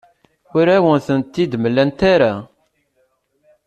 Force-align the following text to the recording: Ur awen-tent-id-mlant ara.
Ur 0.57 0.67
awen-tent-id-mlant 0.77 1.99
ara. 2.13 2.31